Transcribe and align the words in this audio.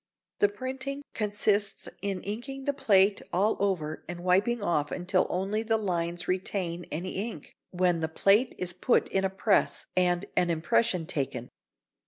The 0.39 0.49
printing 0.49 1.03
consists 1.13 1.87
in 2.01 2.23
inking 2.23 2.65
the 2.65 2.73
plate 2.73 3.21
all 3.31 3.55
over 3.59 4.03
and 4.07 4.21
wiping 4.23 4.63
off 4.63 4.89
until 4.91 5.27
only 5.29 5.61
the 5.61 5.77
lines 5.77 6.27
retain 6.27 6.85
any 6.91 7.29
ink, 7.29 7.53
when 7.69 7.99
the 7.99 8.07
plate 8.09 8.55
is 8.57 8.73
put 8.73 9.07
in 9.09 9.23
a 9.23 9.29
press 9.29 9.85
and 9.95 10.25
an 10.35 10.49
impression 10.49 11.05
taken. 11.05 11.49